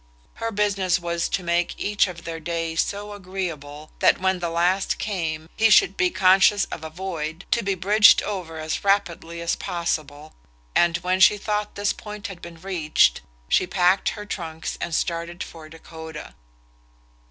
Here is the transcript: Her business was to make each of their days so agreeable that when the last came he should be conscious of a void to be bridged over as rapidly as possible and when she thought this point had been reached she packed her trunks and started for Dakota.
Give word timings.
Her 0.41 0.49
business 0.51 0.97
was 0.97 1.29
to 1.29 1.43
make 1.43 1.77
each 1.79 2.07
of 2.07 2.23
their 2.23 2.39
days 2.39 2.81
so 2.81 3.13
agreeable 3.13 3.91
that 3.99 4.19
when 4.19 4.39
the 4.39 4.49
last 4.49 4.97
came 4.97 5.47
he 5.55 5.69
should 5.69 5.95
be 5.95 6.09
conscious 6.09 6.65
of 6.71 6.83
a 6.83 6.89
void 6.89 7.45
to 7.51 7.61
be 7.63 7.75
bridged 7.75 8.23
over 8.23 8.57
as 8.57 8.83
rapidly 8.83 9.41
as 9.41 9.55
possible 9.55 10.33
and 10.73 10.97
when 11.05 11.19
she 11.19 11.37
thought 11.37 11.75
this 11.75 11.93
point 11.93 12.25
had 12.25 12.41
been 12.41 12.59
reached 12.59 13.21
she 13.47 13.67
packed 13.67 14.09
her 14.17 14.25
trunks 14.25 14.75
and 14.81 14.95
started 14.95 15.43
for 15.43 15.69
Dakota. 15.69 16.33